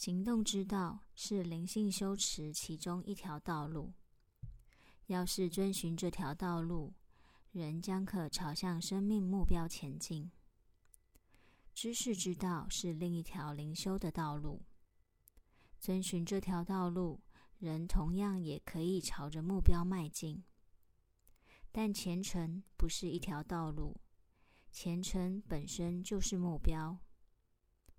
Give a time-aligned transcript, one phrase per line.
[0.00, 3.92] 行动之道是灵性修持其中一条道路。
[5.08, 6.94] 要是遵循这条道路，
[7.52, 10.30] 人将可朝向生命目标前进。
[11.74, 14.62] 知识之道是另一条灵修的道路。
[15.78, 17.20] 遵循这条道路，
[17.58, 20.42] 人同样也可以朝着目标迈进。
[21.70, 24.00] 但虔诚不是一条道路，
[24.72, 26.96] 虔诚本身就是目标，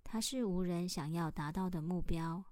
[0.04, 2.43] 它是无人想要达到的目标。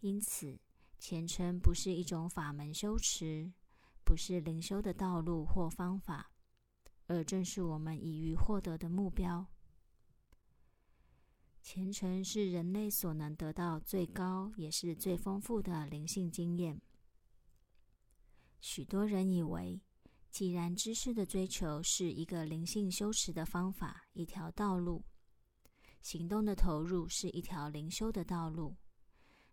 [0.00, 0.58] 因此，
[0.98, 3.52] 虔诚不是一种法门修持，
[4.04, 6.30] 不是灵修的道路或方法，
[7.06, 9.46] 而正是我们已于获得的目标。
[11.62, 16.80] 虔诚是人类所能得到最高也是最丰富的灵性经验。
[18.60, 19.80] 许多人以为。
[20.30, 25.02] 既然知识的追求是一个灵性修持的方法，一条道路；
[26.00, 28.76] 行动的投入是一条灵修的道路，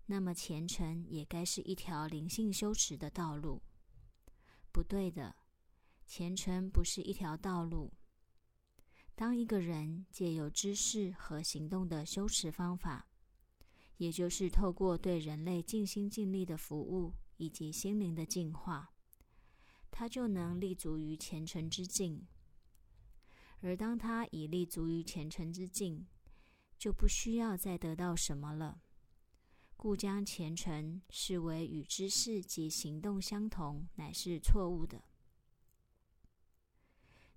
[0.06, 3.62] 那么虔诚也该是一条灵性修持的道路。
[4.72, 5.36] 不对的，
[6.06, 7.94] 虔诚不是一条道路。
[9.16, 13.08] 当一个人借由知识和行动的修持方法，
[13.98, 18.92] 也就是透过对人类尽心尽力的服务以及心灵的净化。
[19.90, 22.28] 他就能立足于虔诚之境，
[23.62, 26.06] 而当他已立足于虔诚之境，
[26.78, 28.82] 就不需要再得到什么了。
[29.78, 35.04] 故将虔诚视为与知识及行动相同，乃是错误的。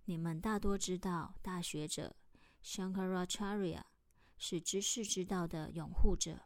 [0.05, 2.17] 你们大多知道，大学者
[2.63, 3.83] Shankaracharya
[4.39, 6.45] 是知识之道的拥护者。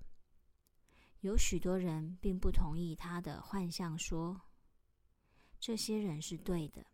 [1.21, 4.43] 有许多人并不同意他的幻象说。
[5.61, 6.85] 这些人是对的。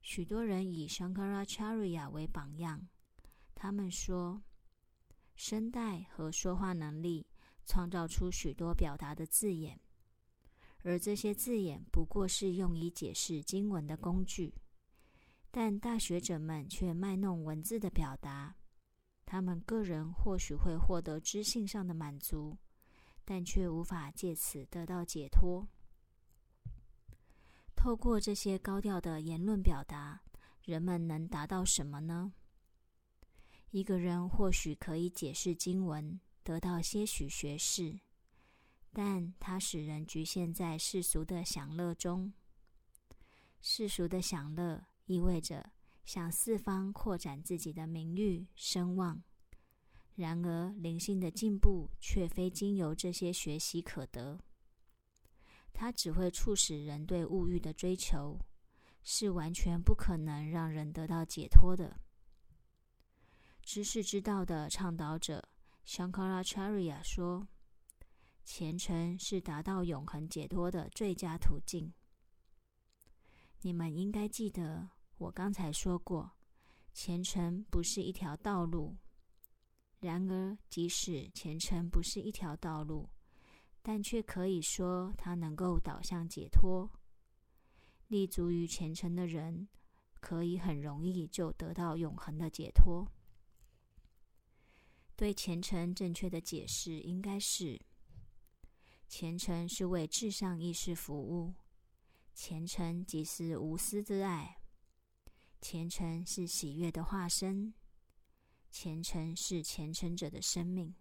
[0.00, 2.88] 许多人以 Shankaracharya 为榜样，
[3.54, 4.42] 他们说，
[5.38, 7.24] 声带和说话能力
[7.64, 9.80] 创造出许多表达的字眼，
[10.82, 14.52] 而这些字眼不过是用以解释经文的工具。
[15.52, 18.56] 但大学者们却卖弄文字的表达，
[19.24, 22.58] 他们个人或许会获得知性上的满足，
[23.24, 25.68] 但却无法借此得到解脱。
[27.76, 30.20] 透过这些高调的言论表达，
[30.64, 32.32] 人们能达到什么呢？
[33.70, 38.00] 一个人或许可以解释经文，得到些许学识，
[38.92, 42.32] 但他使人局限在世俗的享乐中。
[43.60, 45.72] 世俗的享乐意味着
[46.04, 49.22] 向四方扩展自己的名誉声望，
[50.14, 54.40] 然而灵性的进步却非经由这些学习可得。
[55.74, 58.40] 它只会促使人对物欲的追求，
[59.02, 62.00] 是完全不可能让人得到解脱的。
[63.68, 65.46] 知识之道的倡导者
[65.84, 67.46] Shankaracharya 说
[68.42, 71.92] ：“虔诚是达到永恒解脱的最佳途径。”
[73.60, 76.32] 你们应该记得，我刚才说过，
[76.94, 78.96] 虔诚不是一条道路。
[80.00, 83.10] 然而，即使虔诚不是一条道路，
[83.82, 86.90] 但却可以说，它能够导向解脱。
[88.06, 89.68] 立足于虔诚的人，
[90.20, 93.06] 可以很容易就得到永恒的解脱。
[95.18, 97.80] 对虔诚正确的解释应该是：
[99.08, 101.56] 虔诚是为至上意识服务，
[102.36, 104.60] 虔诚即是无私之爱，
[105.60, 107.74] 虔诚是喜悦的化身，
[108.70, 110.94] 虔诚是虔诚者的生命。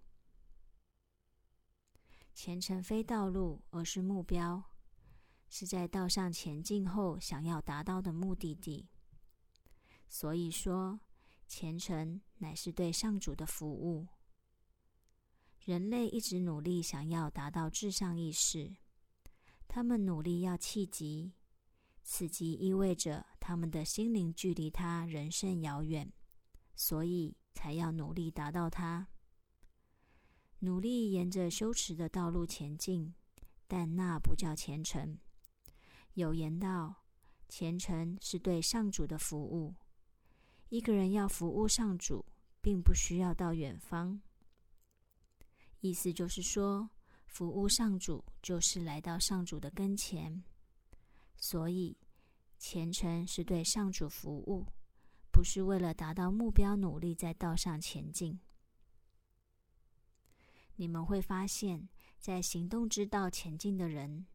[2.33, 4.63] 前程非道路，而是目标，
[5.47, 8.89] 是在道上前进后想要达到的目的地。
[10.09, 10.99] 所以说，
[11.47, 14.07] 前程乃是对上主的服务。
[15.63, 18.75] 人类一直努力想要达到至上意识，
[19.67, 21.33] 他们努力要契机，
[22.03, 26.11] 此即意味着他们的心灵距离他人甚遥远，
[26.75, 29.07] 所以才要努力达到它。
[30.59, 33.13] 努力沿着修持的道路前进，
[33.67, 35.19] 但那不叫虔诚。
[36.13, 37.03] 有言道
[37.49, 39.75] ：“虔诚是对上主的服务。”
[40.69, 42.25] 一个人要服务上主，
[42.61, 44.21] 并不需要到远方。
[45.79, 46.89] 意思就是说，
[47.25, 50.43] 服务上主就是来到上主的跟前。
[51.37, 51.95] 所以，
[52.57, 54.65] 虔诚是对上主服务，
[55.31, 58.39] 不是为了达到目标努力在道上前进。
[60.75, 61.87] 你们会发现，
[62.19, 64.25] 在行动之道前进的人，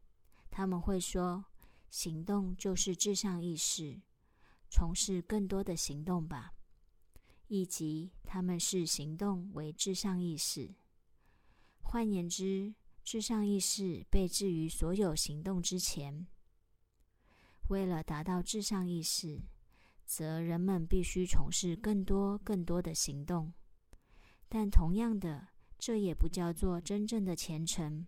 [0.49, 1.45] 他们会说
[1.91, 4.01] ：“行动就是至上意识，
[4.73, 6.55] 从事更多的行动吧。”
[7.47, 10.73] 以及他们视行动为至上意识。
[11.81, 12.73] 换言之，
[13.03, 16.25] 至上意识被置于所有行动之前。
[17.67, 19.43] 为了达到至上意识，
[20.03, 23.53] 则人们必须从事更多、更多的行动。
[24.49, 28.07] 但同样的，这也不叫做真正的虔诚。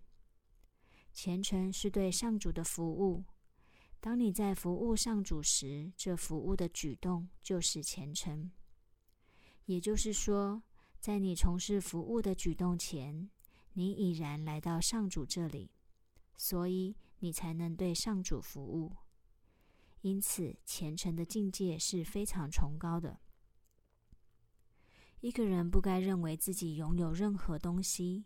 [1.13, 3.25] 虔诚是对上主的服务。
[4.05, 8.51] 当你在服务上主时，这服务的举动就是虔诚。
[9.65, 10.61] 也就是说，
[10.99, 13.31] 在你从事服务的举动前，
[13.73, 15.71] 你已然来到上主这里，
[16.37, 18.95] 所以你才能对上主服务。
[20.01, 23.19] 因此，虔诚的境界是非常崇高的。
[25.19, 28.25] 一个人不该认为自己拥有任何东西，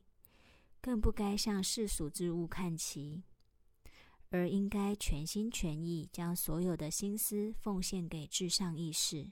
[0.82, 3.24] 更不该向世俗之物看齐，
[4.30, 9.31] 而应该全心全意将所有的心思奉献给至上意识。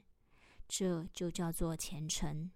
[0.68, 2.50] 这就叫做虔诚。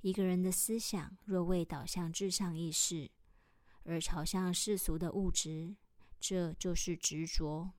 [0.00, 3.10] 一个人的思想若未导向至上意识，
[3.84, 5.76] 而朝向世俗的物质，
[6.18, 7.72] 这就是执着。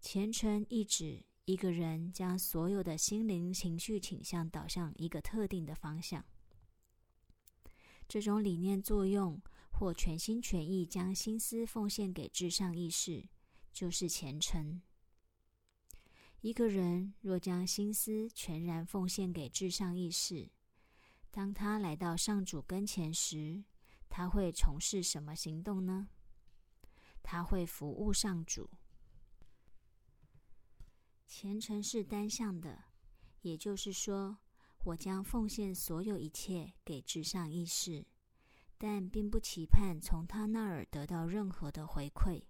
[0.00, 6.24] 虔诚意指一个人将所有的心灵情绪倾向导向一个特定的方向。
[8.08, 9.40] 这种理念作用
[9.76, 13.28] 或全心全意将心思奉献给至上意识，
[13.72, 14.80] 就是虔诚。
[16.40, 20.52] 一个人若将心思全然奉献给至上意识，
[21.32, 23.64] 当他来到上主跟前时，
[24.08, 26.08] 他会从事什么行动呢？
[27.20, 28.70] 他会服务上主。
[31.26, 32.84] 虔诚是单向的，
[33.40, 34.38] 也就是说，
[34.84, 38.06] 我将奉献所有一切给至上意识，
[38.76, 42.42] 但并不期盼从他那儿得到任何的回馈。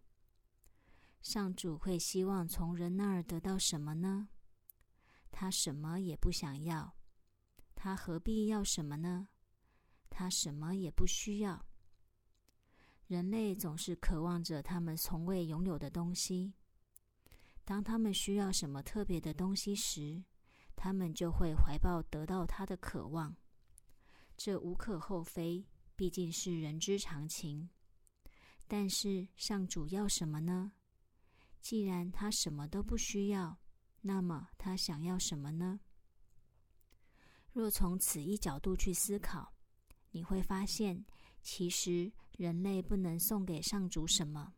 [1.20, 4.28] 上主会希望从人那儿得到什么呢？
[5.30, 6.96] 他什么也不想要，
[7.74, 9.28] 他何必要什么呢？
[10.10, 11.66] 他什么也不需要。
[13.06, 16.54] 人类总是渴望着他们从未拥有的东西。
[17.64, 20.22] 当他们需要什么特别的东西时，
[20.76, 23.36] 他们就会怀抱得到它的渴望。
[24.36, 25.66] 这无可厚非，
[25.96, 27.70] 毕竟是人之常情。
[28.66, 30.72] 但是上主要什么呢？
[31.60, 33.58] 既然他什么都不需要，
[34.00, 35.80] 那么他想要什么呢？
[37.52, 39.54] 若从此一角度去思考，
[40.10, 41.04] 你会发现，
[41.42, 44.54] 其实人类不能送给上主什么。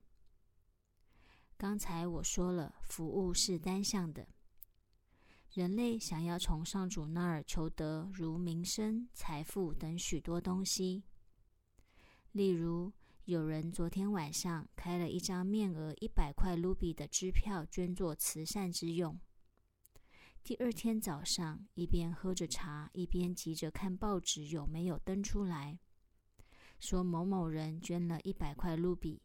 [1.57, 4.29] 刚才我说了，服务是单向的。
[5.51, 11.05] 人类想要从上主那儿求得如名声、财富等许多东西。
[12.37, 12.93] 例如，
[13.25, 19.19] 有人昨天晚上开了一张面额一百块卢比的支票，捐作慈善之用。
[20.45, 25.79] 第二天早上，一边喝着茶，一边急着看报纸有没有登出来，
[26.79, 29.23] 说某某人捐了一百块卢比。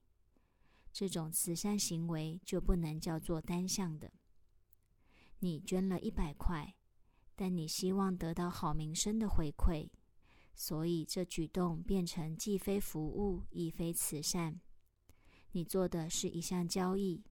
[0.94, 4.14] 这种慈善行为就不能叫做单向的。
[5.40, 6.76] 你捐了一百块，
[7.36, 9.90] 但你希望得到好名声的回馈，
[10.54, 14.60] 所以这举动变成既非服务亦非慈善。
[15.52, 17.24] 你做的是一项交易，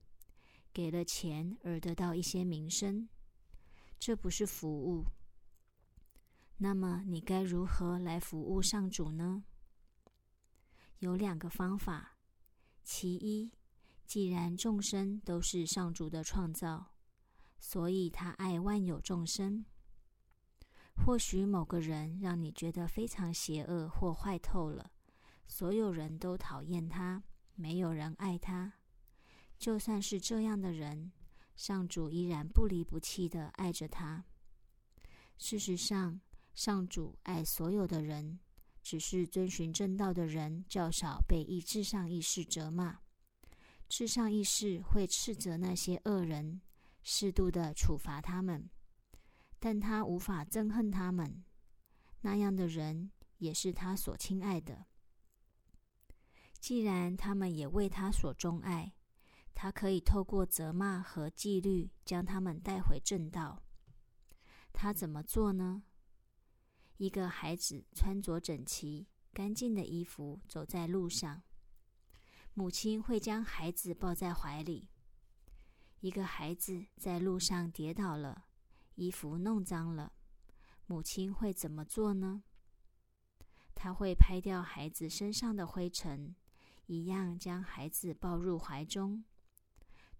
[0.73, 3.09] 给了钱而得到一些名声，
[3.99, 5.05] 这不是服务。
[6.57, 9.43] 那么你该如何来服务上主呢？
[10.99, 12.17] 有两个方法。
[12.83, 13.51] 其一，
[14.05, 16.93] 既然众生都是上主的创造，
[17.59, 19.65] 所以他爱万有众生。
[21.11, 24.91] 或许某个人让你觉得非常邪恶或坏透了，
[25.45, 27.21] 所有人都讨厌他，
[27.53, 28.71] 没有人爱他。
[29.59, 31.11] 就算是这样的人，
[31.53, 34.23] 上主依然不离不弃的爱着他。
[35.37, 36.21] 事实上，
[36.53, 38.39] 上主爱所有的人。
[38.81, 42.99] 只是遵循正道的人较少被意至上意识责骂，
[43.89, 46.61] 至上意识会斥责那些恶人，
[47.03, 48.69] 适度的处罚他们，
[49.61, 51.45] 但他无法憎恨他们。
[52.21, 54.87] 那样的人也是他所亲爱的。
[56.59, 58.93] 既然他们也为他所钟爱，
[59.53, 63.61] 他可以透过责骂和纪律将他们带回正道。
[64.73, 65.83] 他怎么做呢？
[66.97, 71.43] 一个孩子穿着整齐、干净的衣服走在路上，
[72.55, 74.89] 母亲会将孩子抱在怀里。
[75.99, 78.45] 一个孩子在路上跌倒了，
[78.95, 80.13] 衣服弄脏了，
[80.85, 82.43] 母亲会怎么做呢？
[83.73, 86.35] 他会拍掉孩子身上的灰尘，
[86.85, 89.23] 一样将孩子抱入怀中。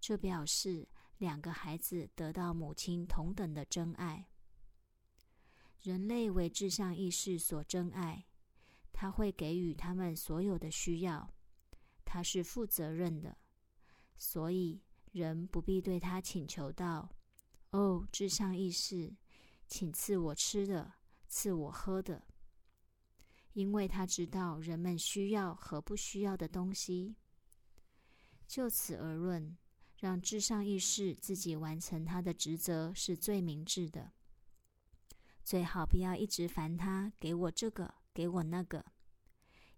[0.00, 0.88] 这表示
[1.18, 4.28] 两个孩子得到母亲同等的真爱。
[5.80, 8.26] 人类为至上意识所珍爱，
[8.92, 11.32] 他会给予他们所有的需要，
[12.04, 13.36] 他是负责任的，
[14.16, 17.14] 所以人不必对他请求道
[17.72, 19.14] ：“哦，至上意识，
[19.66, 20.94] 请赐我吃的，
[21.26, 22.26] 赐我喝的。”
[23.54, 27.16] 因为他知道人们需要和不需要的东西。
[28.46, 29.58] 就此而论，
[29.98, 34.12] 让至上意识自己完成他的职责是最明智的。
[35.42, 38.84] 最好不要一直烦他，给我这个，给我那个，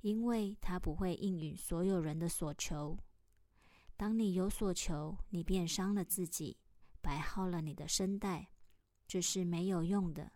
[0.02, 2.98] 因为他不会应允所有人的所求。
[3.96, 6.58] 当你有所求，你便伤了自己，
[7.04, 8.48] 白耗了你的声带，
[9.06, 10.32] 这是没有用的。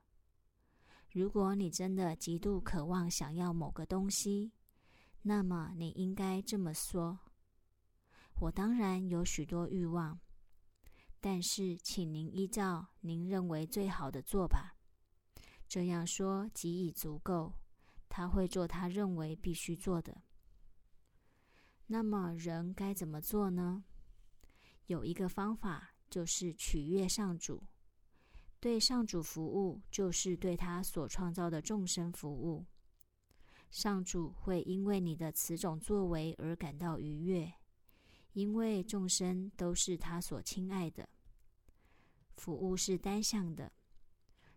[1.11, 4.53] 如果你真的极度渴望想要某个东西，
[5.23, 7.21] 那么你应该这么说
[8.43, 10.21] ：“我当然有许多欲望，
[11.21, 14.77] 但是请您依照您认为最好的做吧。”
[15.67, 17.55] 这样说即已足够，
[18.11, 20.23] 他会做他认为必须做的。
[21.87, 23.85] 那么人该怎么做呢？
[24.87, 27.63] 有一个方法，就是取悦上主。
[28.61, 32.67] 对上主服务，就是对他所创造的众生服务。
[33.71, 37.53] 上主会因为你的此种作为而感到愉悦，
[38.33, 41.09] 因为众生都是他所亲爱的。
[42.35, 43.71] 服务是单向的。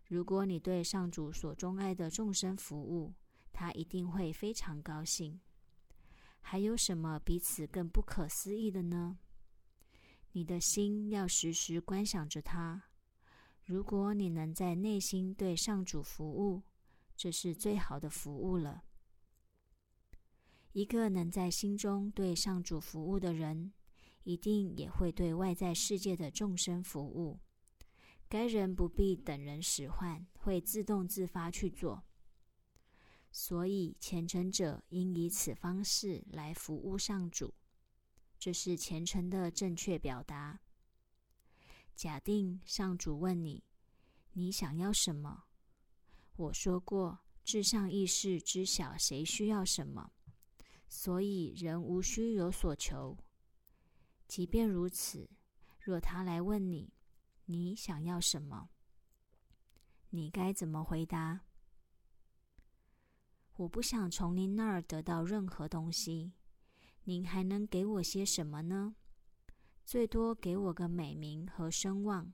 [0.08, 3.14] 如果你对上主所钟爱的众生服务，
[3.52, 5.40] 他一定会非常高兴。
[6.40, 9.18] 还有什么比此更不可思议的呢？
[10.32, 12.84] 你的心要时时观想着他。
[13.64, 16.62] 如果你能在内心对上主服务，
[17.16, 18.82] 这是最好的服务了。
[20.72, 23.72] 一个能在心中对上主服务的人，
[24.24, 27.38] 一定也会对外在世界的众生服务。
[28.28, 32.02] 该人不必等人使唤，会自动自发去做。
[33.30, 37.52] 所以虔诚者应以此方式来服务上主，
[38.44, 40.58] 这是虔诚的正确表达。
[41.94, 43.62] 假定上主问你
[44.34, 45.44] ：“你想要什么？”
[46.34, 50.10] 我说过，至上意识知晓谁需要什么，
[50.88, 53.16] 所以人无需有所求。
[54.26, 55.30] 即便如此，
[55.78, 56.92] 若他来问你，
[57.44, 58.70] 你想要什么？
[60.10, 61.42] 你该怎么回答？
[63.54, 66.32] 我不想从您那儿得到任何东西。
[67.04, 68.94] 您还能给我些什么呢？
[69.84, 72.32] 最多给我个美名和声望，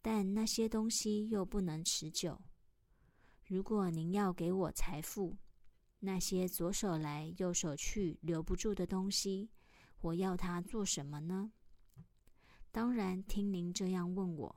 [0.00, 2.40] 但那些东西又不能持久。
[3.44, 5.36] 如果您要给我财富，
[6.00, 9.50] 那些左手来右手去留不住的东西，
[10.00, 11.52] 我要它做什么呢？
[12.70, 14.56] 当然，听您这样问我，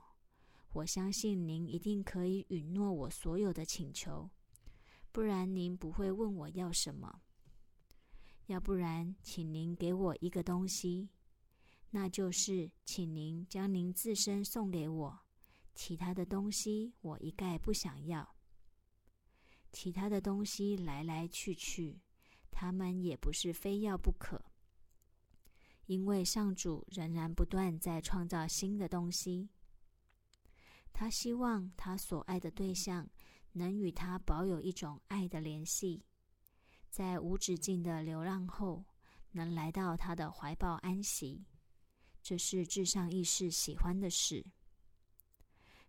[0.72, 4.30] 我相信您一定可以允诺我所有的请求，
[5.12, 7.20] 不然您不会问我要什么。
[8.46, 11.08] 要不然，请您给我一个东西，
[11.90, 15.20] 那就是请您将您自身送给我，
[15.74, 18.36] 其他的东西我一概不想要。
[19.72, 22.00] 其他的东西来来去去，
[22.50, 24.42] 他们也不是非要不可。
[25.86, 29.50] 因为上主仍然不断在创造新的东西，
[30.92, 33.08] 他希望他所爱的对象
[33.52, 36.04] 能与他保有一种爱的联系，
[36.96, 38.82] 在无止境的流浪后
[39.32, 41.44] 能来到他的怀抱安息，
[42.22, 44.46] 这是至上意识喜欢的事。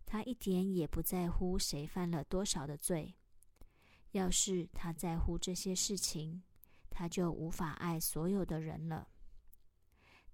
[0.04, 3.16] 他一点也不在乎谁犯了多少的罪，
[4.10, 6.42] 要是他在乎这些事情，
[6.90, 9.08] 他就无法爱所有的人了。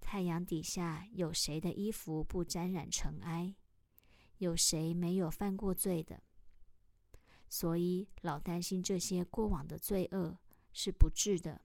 [0.00, 3.54] 太阳底下有谁的衣服不沾染尘埃？
[4.38, 6.20] 有谁没有犯过罪的？
[7.48, 10.36] 所以老担心这些过往的罪恶
[10.74, 11.62] 是不智的。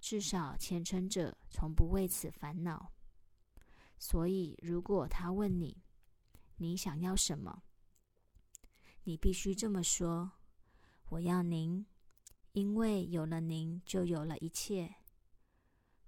[0.00, 2.92] 至少虔诚者从不为此烦恼。
[3.98, 5.84] 所以，如果他问你，
[6.56, 7.62] 你想要什么？
[9.04, 10.32] 你必须这么说
[11.10, 11.86] ：“我要您，
[12.52, 14.96] 因为有了您，就有了一切。”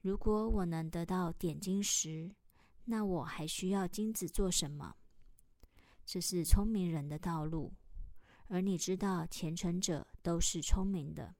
[0.02, 2.34] 如果我能得到点金石，
[2.84, 4.96] 那我还需要金子做什么？
[6.04, 7.74] 这是聪明人的道路，
[8.48, 11.36] 而你知道，虔诚者都是聪明的，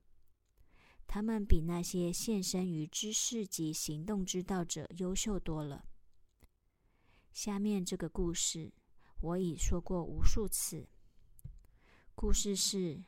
[1.08, 5.84] 他们比那些献身于知识及行动之道者优秀多了。
[7.32, 8.72] 下面这个故事
[9.20, 10.86] 我已说过无数次。
[12.14, 13.02] 故事是：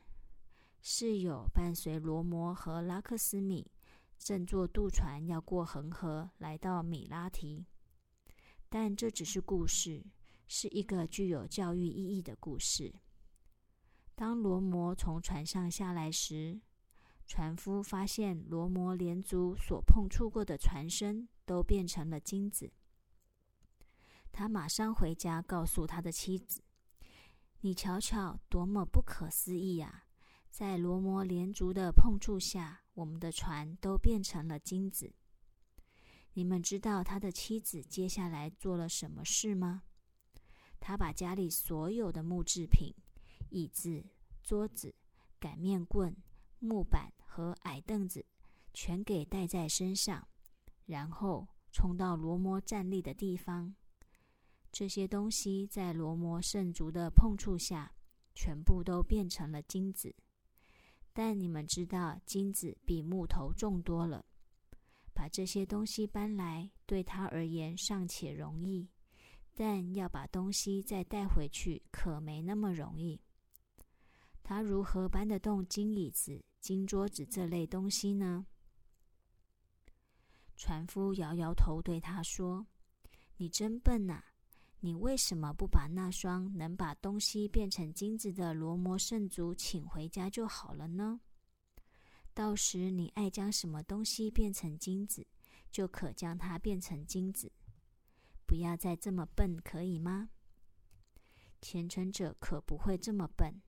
[0.81, 3.71] 室友伴随罗摩和拉克斯米。
[4.17, 7.65] 正坐渡船要过恒河，来到米拉提，
[8.69, 10.05] 但这只是故事，
[10.47, 12.93] 是一个具有教育意义的故事。
[14.13, 16.61] 当罗摩从船上下来时，
[17.31, 22.73] 船夫发现罗摩连族所碰触过的船身都变成了金子。
[24.33, 26.61] 他马上回家告诉他的妻子
[27.61, 30.03] ：“你瞧瞧，多么不可思议呀！
[30.49, 35.13] 在罗摩连族的碰触下，我们的船都变成了金子。”
[36.35, 39.83] 你们知道他的妻子接下来做了什么事吗？
[40.81, 42.93] 他把家里所有的木制品、
[43.51, 44.03] 椅子、
[44.43, 44.93] 桌子、
[45.39, 46.13] 擀面棍、
[46.59, 48.25] 木板和矮凳子
[48.73, 50.27] 全给带在身上，
[50.85, 53.73] 然后冲到罗摩站立的地方。
[54.69, 57.93] 这些东西在罗摩圣族的碰触下，
[58.35, 60.13] 全部都变成了金子。
[61.13, 64.25] 但你们知道，金子比木头重多了。
[65.13, 68.89] 把这些东西搬来，对他而言尚且容易，
[69.53, 73.21] 但要把东西再带回去，可没那么容易。
[74.43, 78.45] 他如何搬得动金椅子、金桌子这类东西呢？
[80.55, 82.67] 船夫摇摇头，对他说
[83.37, 84.23] ：“你真笨呐！
[84.81, 91.21] 你为什么不把那双能把东西变成金子的罗摩圣族请回家就好了呢？”
[92.31, 95.25] 到时你爱将什么东西变成金子，
[95.71, 97.51] 就可将它变成金子。
[98.45, 100.29] 不要再这么笨，可以吗？
[101.59, 103.63] 虔诚者可不会这么笨。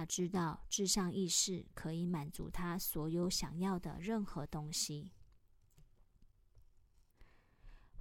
[0.00, 5.10] 他知道至上意识可以满足他所有想要的任何东西。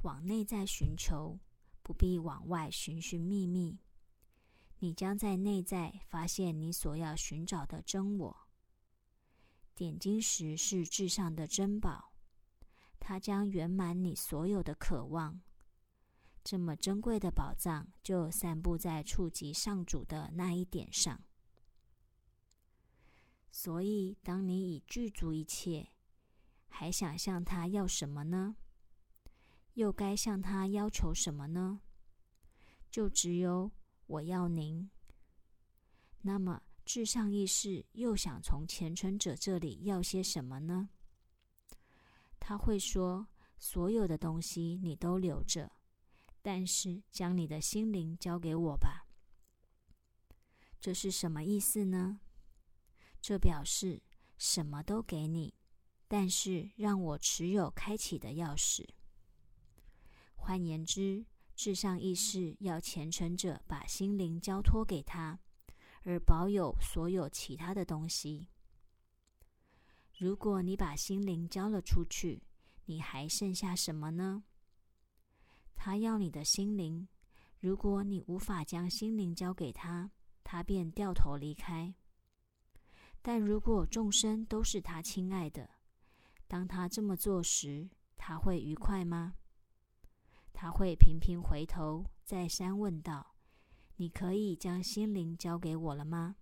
[0.03, 1.37] 往内在寻求，
[1.83, 3.79] 不必往外寻寻觅觅。
[4.77, 8.47] 你将在内在发现你所要寻找的真我。
[9.75, 12.13] 点金石是至上的珍宝，
[12.97, 15.41] 它将圆满你所有的渴望。
[16.45, 21.21] 这么珍贵的宝藏就散布在触及上主的那一点上。
[23.51, 25.89] 所以，当你已具足一切，
[26.67, 28.55] 还想向他要什么呢？
[29.73, 31.81] 又该向他要求什么呢？
[32.89, 33.71] 就只有
[34.07, 34.89] 我要您。
[36.21, 36.61] 那么。
[36.85, 40.89] 至上意识又想从虔诚者这里要些什么呢？
[42.39, 43.27] 他会说
[43.59, 45.71] ：“所有的东西你都留着，
[46.41, 49.05] 但是将你的心灵交给我吧。”
[50.81, 52.21] 这是什么意思呢？
[53.21, 54.01] 这表示
[54.37, 55.53] 什么都给你，
[56.07, 58.87] 但是让我持有开启的钥匙。
[60.35, 65.39] 换言之，至上意识要虔诚者把心灵交托给他。
[66.03, 68.47] 而保有所有其他的东西。
[70.17, 72.41] 如果你把心灵交了出去，
[72.85, 74.45] 你还剩下什么呢？
[75.75, 77.07] 他要你的心灵。
[77.59, 80.09] 如果你无法将心灵交给他，
[80.41, 81.93] 他便掉头离开。
[83.31, 85.69] 但如果众生都是他亲爱的，
[86.47, 87.87] 当他这么做时，
[88.17, 89.35] 他会愉快吗？
[90.51, 93.35] 他会频频回头，再三问道。
[93.97, 96.37] 你可以将心灵交给我了吗？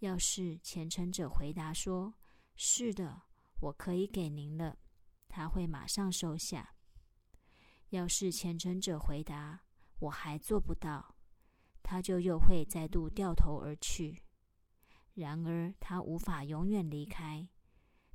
[0.00, 2.12] 要是虔诚者回答说
[2.54, 3.22] ：“是的，
[3.58, 4.76] 我可以给您了。”
[5.26, 6.74] 他会马上收下。
[7.88, 9.62] 要是虔诚者回答
[10.00, 11.16] ：“我还做不到”，
[11.82, 14.22] 他就又会再度掉头而去。
[15.14, 17.48] 然而，他无法永远离开，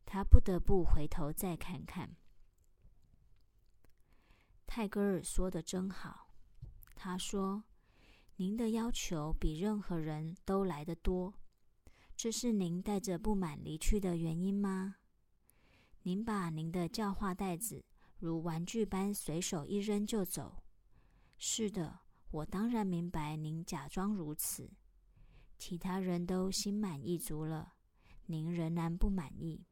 [0.06, 2.16] 他不得不回头再看看。
[4.66, 6.34] 泰戈尔说的真好，
[6.96, 7.64] 他说。
[8.40, 11.34] 您的要求比任何人都来得多，
[12.16, 14.98] 这是您带着不满离去的原因吗？
[16.04, 17.84] 您把您的教化袋子
[18.20, 20.62] 如玩具般随手一扔就走。
[21.40, 24.70] 是的，我当然明白您假装如此。
[25.58, 27.74] 其他人都心满意足了，
[28.26, 29.66] 您仍然不满意。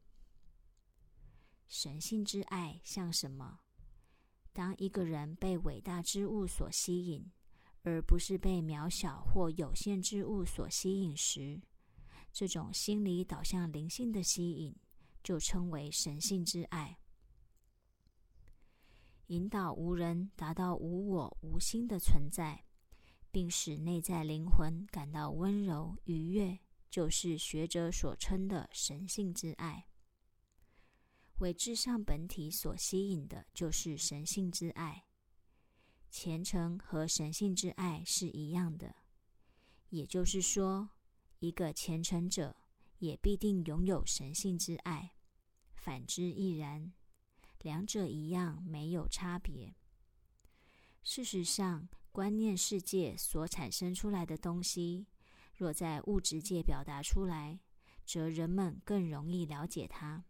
[1.68, 3.60] 神性之爱像什么？
[4.52, 7.30] 当一个人被伟大之物所吸引。
[7.88, 11.62] 而不是被渺小或有限之物所吸引时，
[12.32, 14.74] 这种心理导向灵性的吸引，
[15.22, 16.98] 就称为神性之爱。
[19.28, 22.64] 引导无人达到无我无心的存在，
[23.36, 29.88] 并使内在灵魂感到温柔愉悦，就是学者所称的神性之爱。
[31.40, 35.04] 为至上本体所吸引的，就是神性之爱。
[36.10, 38.96] 虔诚和神性之爱是一样的，
[39.90, 40.88] 也就是说，
[41.40, 42.56] 一个虔诚者
[43.00, 45.12] 也必定拥有神性之爱，
[45.74, 46.90] 反之亦然，
[47.58, 49.74] 两者一样，没有差别。
[51.02, 51.86] 事实上，
[52.16, 55.06] 观念世界所产生出来的东西，
[55.54, 57.60] 若在物质界表达出来，
[58.06, 60.24] 则人们更容易了解它。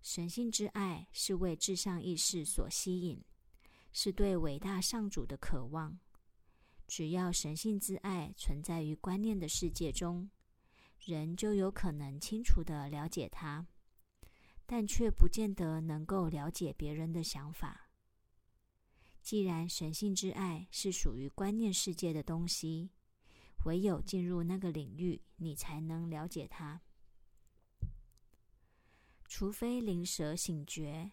[0.00, 3.22] 神性之爱是为至上意识所吸引，
[3.92, 5.98] 是对伟大上主的渴望。
[6.86, 10.30] 只要神性之爱存在于观念的世界中，
[11.04, 13.66] 人就有可能清楚的了解它，
[14.64, 17.85] 但却不见得能够了解别人的想法。
[19.26, 22.92] 既然神性之爱是属于观念世界的东西，
[23.64, 26.80] 唯有进入那个领域，你才能了解它。
[29.24, 31.10] 除非灵蛇醒觉，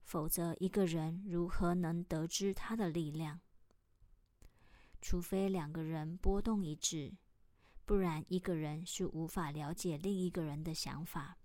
[0.00, 3.38] 否则一个人如何能得知他的力量？
[5.02, 7.14] 除非两个人波动一致，
[7.84, 11.36] 不然一个人是无法了解另一个人的想法。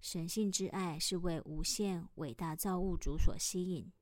[0.00, 3.92] 神性之爱是为无限伟大造物主所吸引。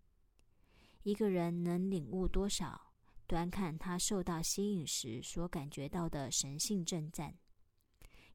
[1.03, 2.93] 一个人能领悟多少，
[3.27, 7.39] 端看他受到吸引时所感觉到的神性震颤，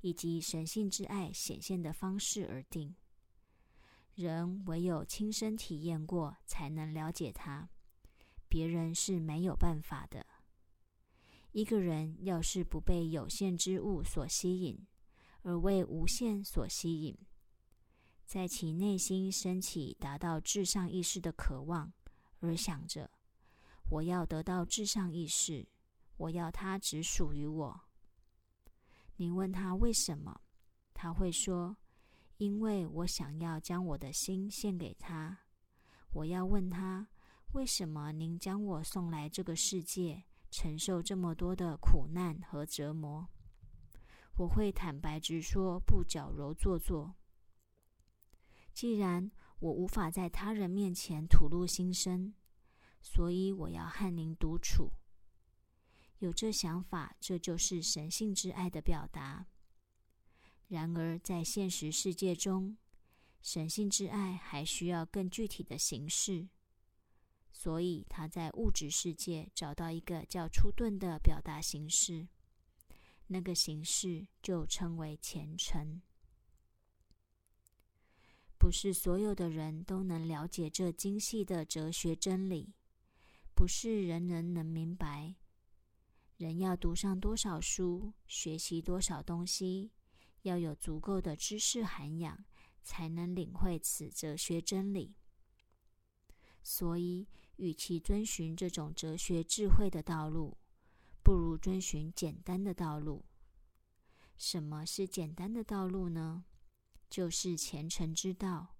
[0.01, 2.95] 以及神性之爱显现的方式而定。
[4.15, 7.69] 人唯有亲身体验过，才能了解他，
[8.47, 10.25] 别人是没有办法的。
[11.51, 14.87] 一个人要是不被有限之物所吸引，
[15.43, 17.17] 而为无限所吸引，
[18.25, 21.93] 在其内心升起达到至上意识的渴望。
[22.45, 23.09] 而想着，
[23.89, 25.67] 我要得到至上意识，
[26.17, 27.81] 我要它只属于我。
[29.15, 30.41] 你问他为什么，
[30.93, 31.77] 他会说
[32.37, 35.39] ：“因为我想要将我的心献给他。”
[36.11, 37.07] 我要问他
[37.53, 43.27] ：“为什么您将我送来这个世界，承受这么多的苦难和折磨？”
[44.37, 47.15] 我会坦白直说，不矫揉做作。
[48.73, 49.31] 既然
[49.65, 52.35] 我无法在他人面前吐露心声，
[53.01, 54.91] 所以我要和您独处。
[56.19, 59.47] 有这想法，这就是神性之爱的表达。
[60.67, 62.77] 然而，在现实世界中，
[63.41, 66.47] 神性之爱还需要更具体的形式，
[67.51, 72.27] 所以他在物质世界找到一个叫出顿的表达形式，
[73.25, 76.03] 那个形式就称为虔诚。
[78.57, 82.73] 不是所有的人都能了解这精细的哲学真理，
[83.53, 85.35] 不是人人能明白。
[86.37, 89.91] 人要读上多少书，学习多少东西，
[90.41, 92.45] 要有足够的知识涵养，
[92.81, 95.15] 才能领会此哲学真理。
[96.63, 100.57] 所以，与其遵循这种哲学智慧的道路，
[101.23, 103.23] 不如遵循简单的道路。
[104.37, 106.43] 什么是简单的道路呢？
[107.15, 108.75] 就是虔诚之道，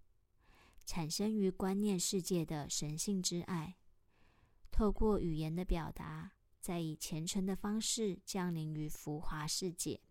[0.86, 3.78] 产生于观念世界的神性之爱，
[4.70, 10.02] 透过语言的表达，再以虔诚的方式降临于浮华世界，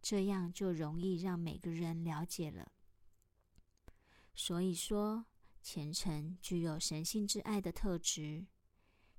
[0.00, 2.72] 这样就容易让每个人了解了。
[4.34, 5.26] 所以说，
[5.60, 8.46] 虔诚具有神性之爱的特质，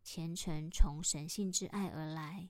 [0.02, 2.50] 虔诚从神性之爱而来，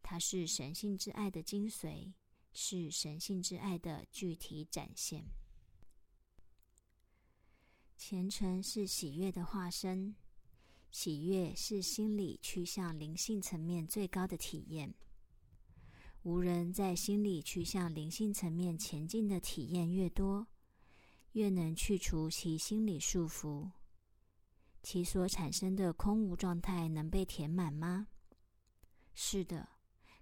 [0.00, 2.14] 它是神性之爱的精髓。
[2.52, 5.24] 是神性之爱的具体展现。
[7.96, 10.14] 虔诚是喜悦的化身，
[10.90, 14.92] 喜悦是心理趋向灵性层面最高的体验。
[16.22, 20.46] 无人在心理趋向灵性层面前进的体验越多，
[21.32, 23.70] 越能去除其心理束缚。
[24.82, 28.08] 其所产生的空无状态能被填满吗？
[29.14, 29.68] 是的，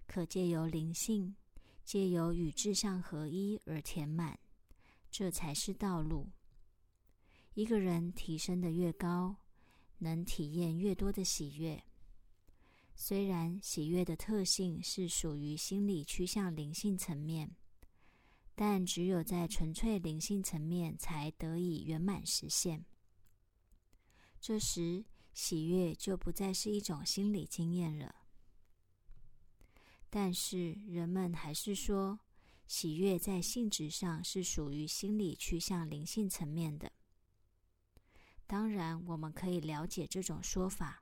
[0.05, 1.35] 可借由灵性。
[1.91, 4.39] 借由与志向合一而填满，
[5.11, 6.29] 这才是道路。
[7.53, 9.35] 一个人提升的越高，
[9.97, 11.83] 能体验越多的喜悦。
[12.95, 17.57] 虽然喜悦的特性是属于心理趋向灵性层面，
[18.55, 22.85] 但只有在纯粹灵性层面才得以圆满实现。
[24.39, 28.15] 这时，喜悦就不再是一种心理经验了。
[30.13, 32.19] 但是人们还是说，
[32.67, 36.91] 喜悦在性质上是属于心理趋向灵性层面的。
[38.45, 41.01] 当然，我们可以了解这种说法，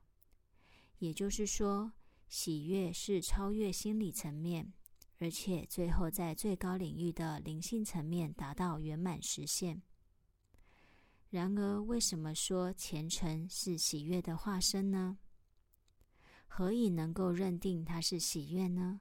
[0.98, 1.92] 也就是说，
[2.28, 4.72] 喜悦是超越心理层面，
[5.18, 9.82] 而且最后在最高领域的灵性层面达到圆满实现。
[11.30, 15.18] 然而，为什么说虔诚是喜悦的化身呢？
[16.52, 19.00] 何以能够认定它是喜悦呢？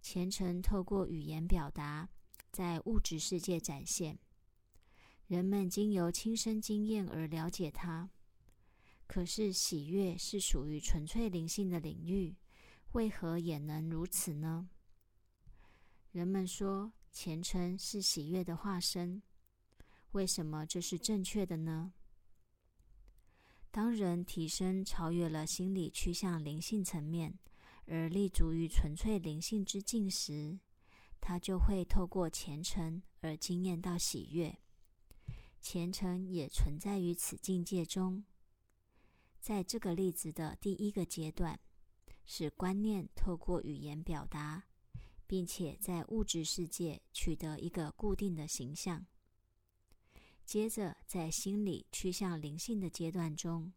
[0.00, 2.08] 虔诚透过语言表达，
[2.50, 4.18] 在物质世界展现，
[5.26, 8.10] 人们经由亲身经验而了解它。
[9.06, 12.34] 可是喜悦是属于纯粹灵性的领域，
[12.92, 14.70] 为何也能如此呢？
[16.12, 19.22] 人们说虔诚是喜悦的化身，
[20.12, 21.92] 为什么这是正确的呢？
[23.76, 27.38] 当人提升超越了心理趋向灵性层面，
[27.84, 30.58] 而立足于纯粹灵性之境时，
[31.20, 34.56] 他就会透过虔诚而惊艳到喜悦。
[35.60, 38.24] 虔诚也存在于此境界中。
[39.42, 41.60] 在这个例子的第一个阶段，
[42.24, 44.64] 是观念透过语言表达，
[45.26, 49.04] 并且在物质世界取得一个固定的形象。
[50.46, 53.72] 接着，在心理趋向灵性的阶段中，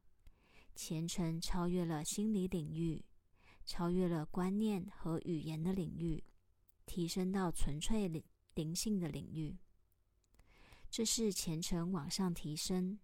[0.75, 3.03] 虔诚超越了心理领域，
[3.65, 6.23] 超越了观念和语言的领域，
[6.85, 9.57] 提升到纯粹灵灵性的领域。
[10.91, 12.99] 这是虔诚往上提升，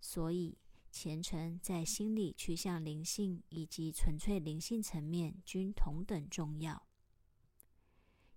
[0.00, 0.56] 所以
[0.92, 6.86] 虔诚在心理趋向灵性以及纯粹灵性层面均同等重要。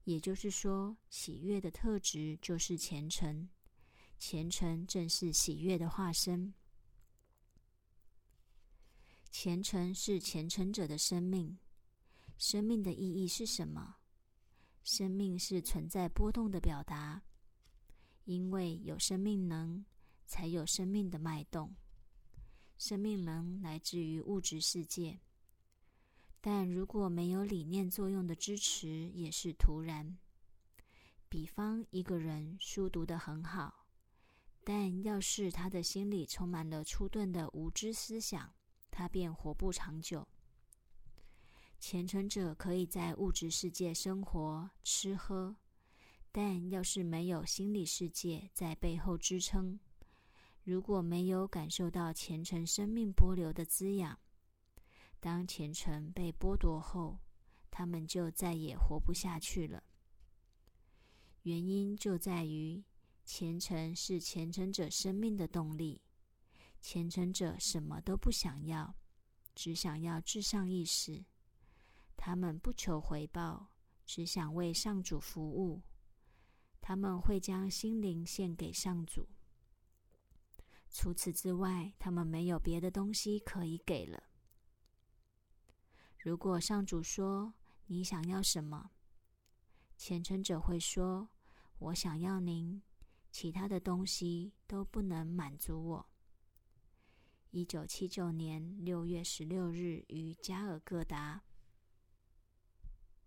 [0.06, 3.48] 也就是说，喜悦的特质就是虔诚。
[4.20, 6.54] 虔诚正是喜悦的化身。
[9.32, 11.58] 虔诚是虔诚者的生命。
[12.38, 13.96] 生命的意义是什么？
[14.84, 17.24] 生命是存在波动的表达。
[18.26, 19.84] 因为有生命能，
[20.28, 21.76] 才有生命的脉动。
[22.78, 25.20] 生命能来自于物质世界，
[26.40, 30.18] 但如果没有理念作用的支持，也是徒然。
[31.28, 33.79] 比方，一个人书读得很好。
[34.72, 38.54] 但要是他的心里充满了初钝的无知思想，
[38.92, 40.28] 他便活不长久。
[41.80, 45.56] 虔诚者可以在物质世界生活、吃喝，
[46.32, 49.80] 但要是没有心理世界在背后支撑，
[50.64, 54.20] 如果没有感受到虔诚生命波流的滋养，
[55.20, 57.18] 当虔诚被剥夺后，
[57.72, 59.84] 他们就再也活不下去了。
[61.42, 62.84] 原因就在于。
[63.32, 66.02] 虔诚是虔诚者生命的动力。
[66.82, 68.96] 虔诚者什么都不想要，
[69.54, 71.24] 只想要至上意识。
[72.18, 73.68] 他们不求回报，
[74.04, 75.84] 只想为上主服务。
[76.82, 79.30] 他们会将心灵献给上主。
[80.90, 84.24] 除此之外，他们没有别的东西可以给了。
[86.18, 87.54] 如果上主说
[87.86, 88.90] 你想要什么，
[89.96, 91.30] 虔诚者会说
[91.78, 92.82] ：“我想要您。”
[93.42, 96.10] 其他的东西都不能满足我。
[97.52, 101.42] 一九七九年六月十六日于加尔各答，